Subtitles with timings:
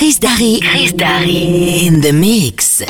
[0.00, 0.60] Chris Darry.
[0.62, 1.84] Chris Darry.
[1.84, 2.80] In the mix.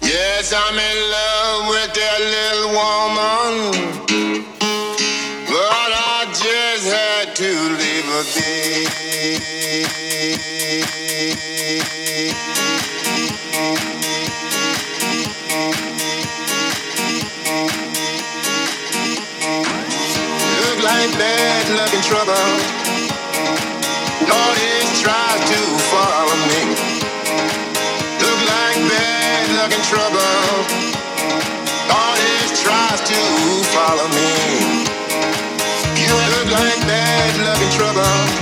[0.00, 3.54] Yes, I'm in love with that little woman.
[5.52, 8.24] But I just had to leave her
[20.62, 22.77] Look like bad luck and trouble.
[37.28, 38.37] life, love, and trouble.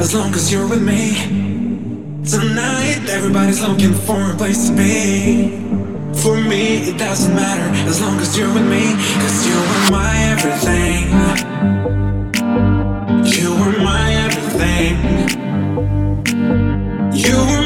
[0.00, 1.14] As long as you're with me.
[2.24, 5.50] Tonight, everybody's looking for a place to be.
[6.22, 8.94] For me, it doesn't matter as long as you're with me.
[9.22, 11.02] Cause you are my everything.
[13.34, 14.94] You are my everything.
[17.12, 17.59] You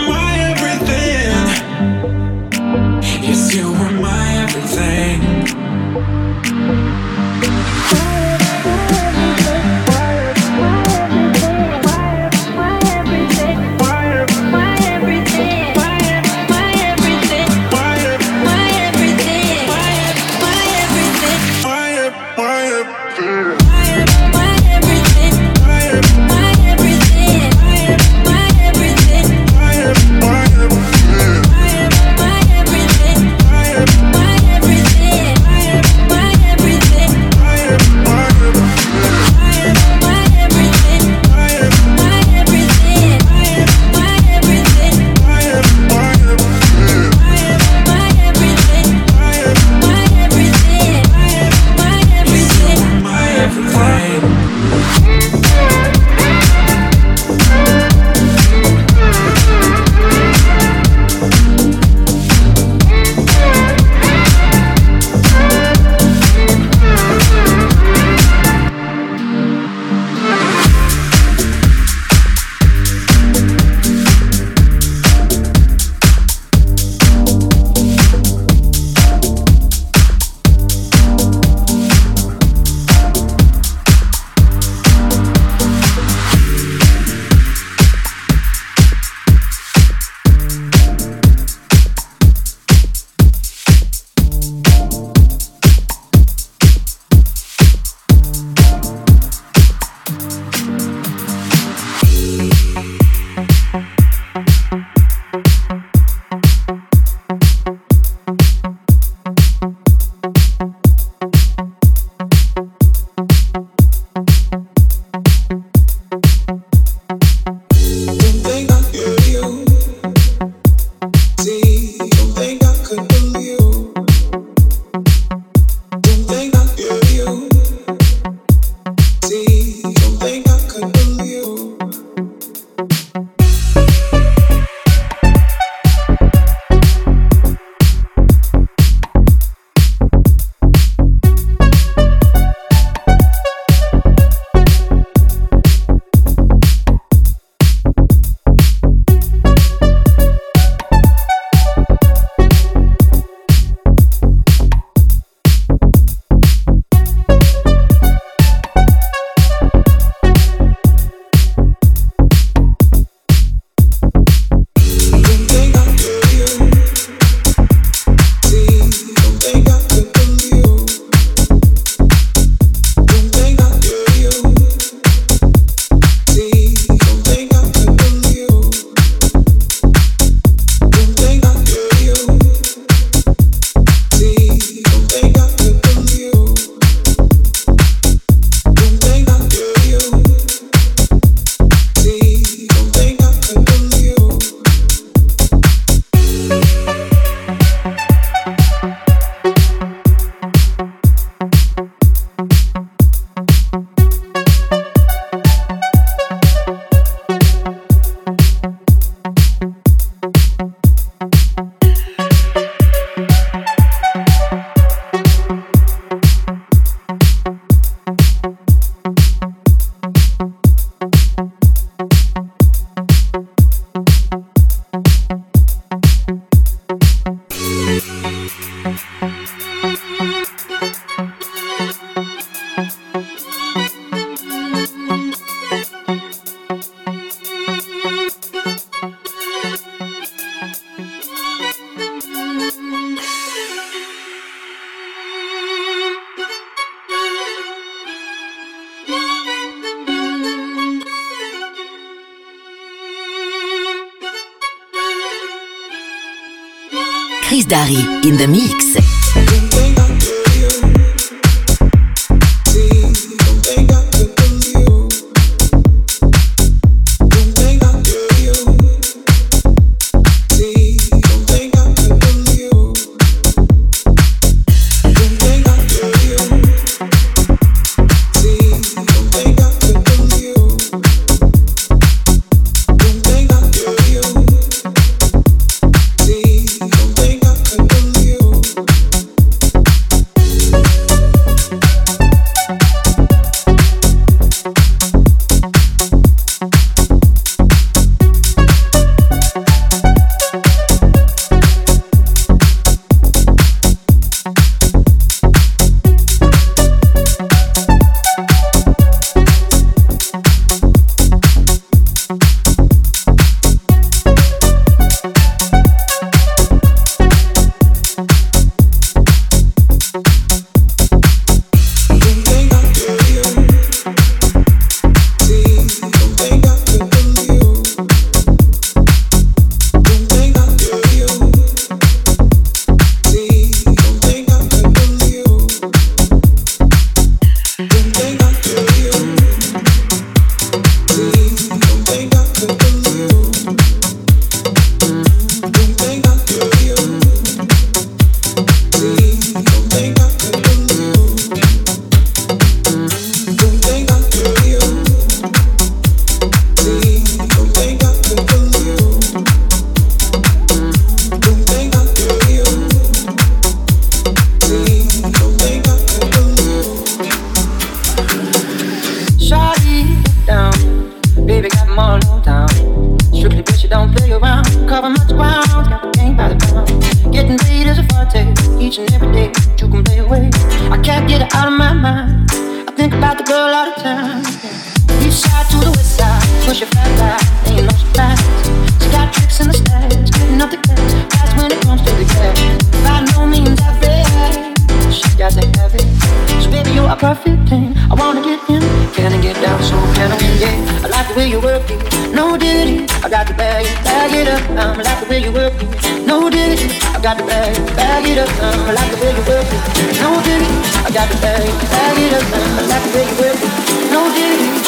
[405.35, 406.27] way you work it.
[406.27, 406.79] No dig
[407.15, 408.49] I got the bag, bag it up.
[408.63, 409.83] I like the way you work it.
[410.23, 410.63] No dig
[411.07, 412.47] I got the bag, bag it up.
[412.55, 413.73] I like the way you work it.
[414.13, 414.84] No dig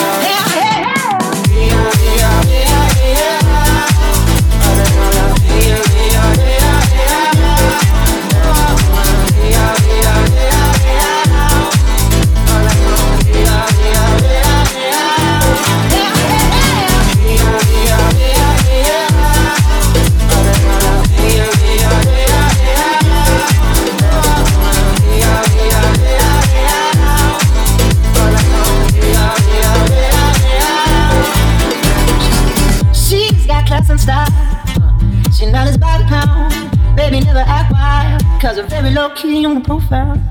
[38.46, 40.22] Cause I'm very low key on the profile.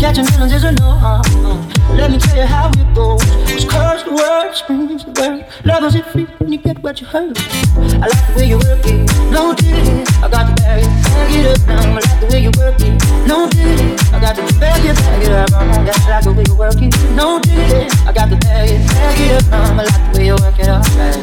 [0.00, 0.96] Catching feelings is a no.
[0.96, 1.94] Uh-uh.
[1.94, 3.20] Let me tell you how it goes.
[3.52, 5.44] It's curse the word, screams the word.
[5.66, 7.36] Love is free when you get what you hurt.
[7.76, 10.08] I like the way you work it, no diggity.
[10.24, 11.90] I got to bag it, bag it up now.
[11.90, 13.92] I like the way you work it, no diggity.
[14.08, 15.52] I got to bag it, bag it up.
[15.52, 17.92] I like the way you work it, no diggity.
[18.08, 19.82] I got to bag it, bag it up now.
[19.82, 21.16] I like the way you work it alright.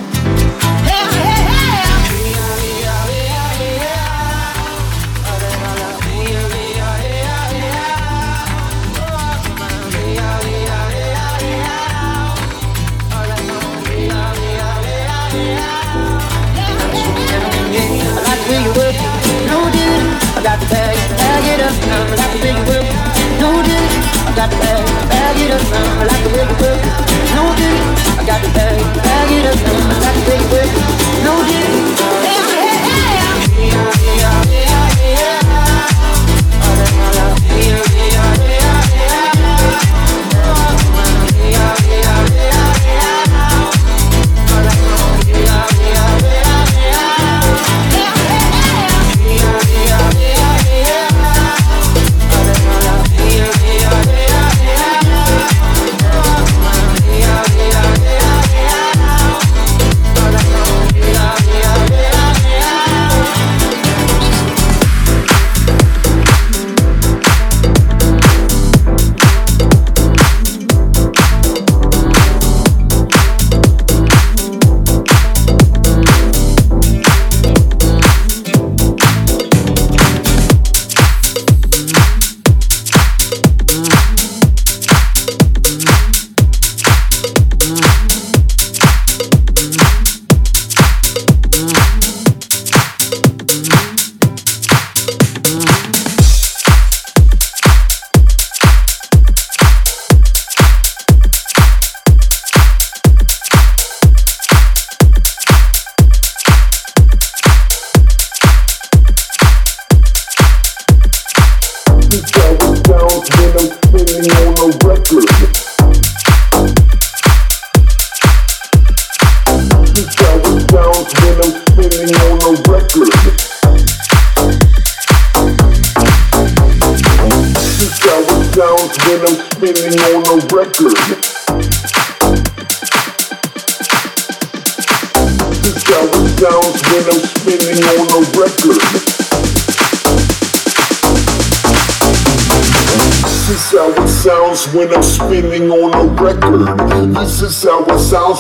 [0.86, 1.37] Hey, hey.
[25.10, 25.62] bag it up.
[26.60, 26.80] I.
[27.36, 27.44] No,
[28.20, 29.94] I got the bag, bag it up now.
[29.94, 30.72] I like the way you work.
[31.24, 32.07] No, dude.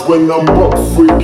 [0.05, 1.16] When I'm up for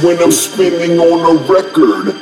[0.00, 2.14] when I'm spinning on a record.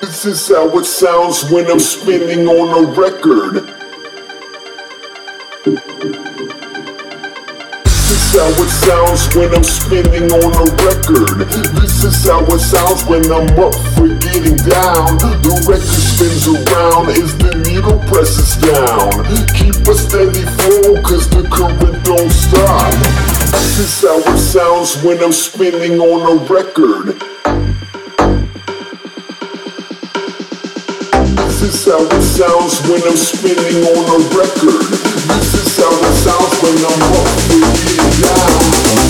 [0.00, 3.66] This is how it sounds when I'm spinning on a record.
[7.84, 11.48] This is how it sounds when I'm spinning on a record.
[11.80, 15.18] This is how it sounds when I'm up for getting down.
[15.42, 19.24] The record spins around as the needle presses down.
[19.54, 23.35] Keep a steady flow, cause the current don't stop.
[23.56, 27.16] This is how it sounds when I'm spinning on a record.
[31.38, 34.84] This is how it sounds when I'm spinning on a record.
[35.32, 39.05] This is how it sounds when I'm up with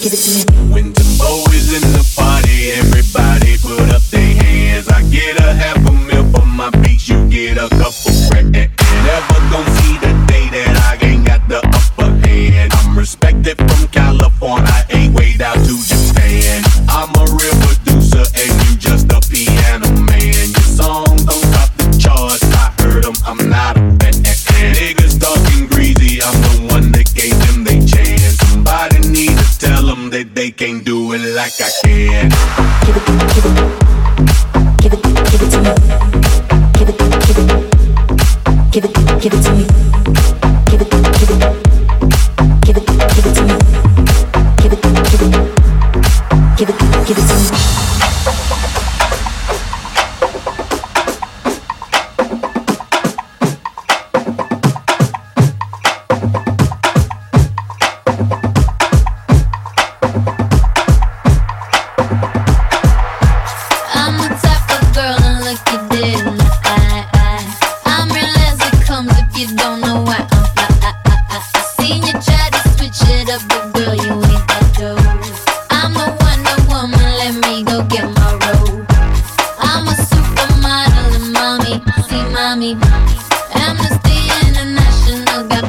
[0.00, 0.67] give it to me.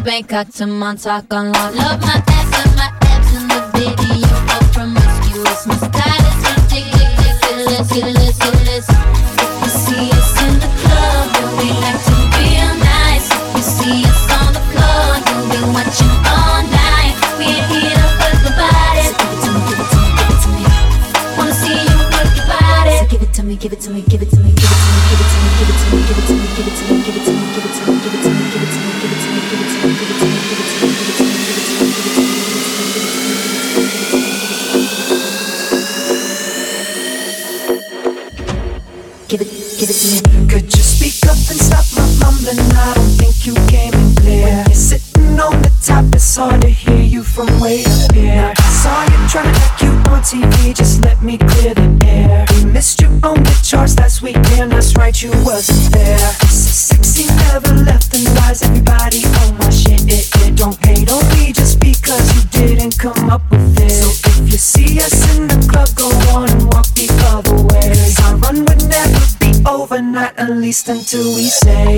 [0.06, 1.70] Bangkok to Montauk on law.
[1.72, 4.28] Love my ass and my abs in the video.
[4.48, 5.68] Oh, promiscuous.
[5.68, 7.92] My style is ridiculous.
[7.92, 8.88] Ridiculous, ridiculous.
[8.90, 12.48] If you see us in the club, then we like to be
[12.80, 13.28] nice.
[13.28, 17.14] If you see us on the floor, you'll be watching all night.
[17.36, 19.04] We ain't here to hurt nobody.
[19.04, 20.64] So give it to me, give it to me, give it to me.
[21.36, 22.96] Wanna see you work your body.
[22.98, 24.56] So give it to me, give it to me, give it to me,
[39.90, 40.29] give it to me.
[70.90, 71.98] Until we say,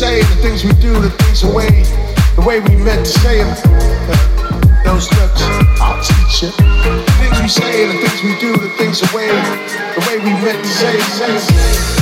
[0.00, 1.68] The things we say, the things we do, the things the way,
[2.34, 3.54] the way we meant to say them.
[4.82, 5.42] Those looks,
[5.78, 6.48] I'll teach you.
[6.56, 10.32] The things we say, the things we do, the things the way, the way we
[10.42, 11.99] meant to say, say,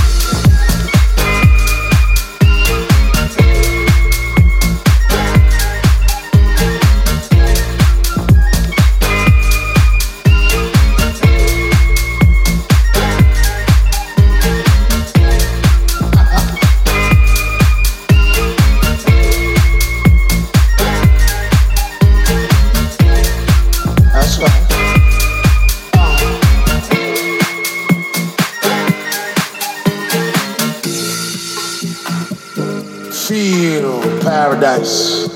[34.78, 35.28] paradise.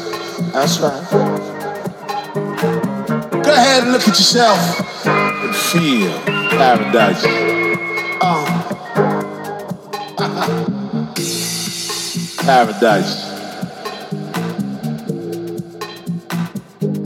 [0.52, 1.10] That's right.
[3.42, 6.12] Go ahead and look at yourself and feel
[6.50, 7.24] paradise.
[8.20, 8.44] Uh.
[12.44, 13.30] paradise.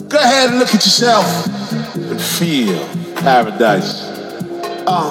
[0.09, 1.27] Go ahead and look at yourself
[1.97, 4.03] and feel paradise.
[4.87, 5.11] Uh,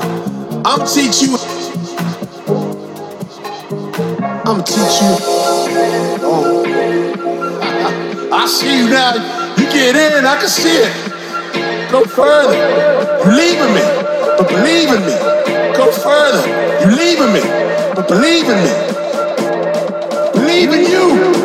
[0.65, 1.37] I'm gonna teach you.
[4.45, 5.45] I'm gonna teach you.
[6.27, 7.04] Oh.
[8.45, 9.15] I see you now.
[9.57, 11.91] You get in, I can see it.
[11.91, 12.53] Go further.
[13.25, 13.81] You leaving me,
[14.37, 15.17] but believe in me.
[15.75, 16.45] Go further.
[16.85, 17.41] You leaving me,
[17.95, 18.71] but believe in me.
[20.35, 21.44] Believe in you.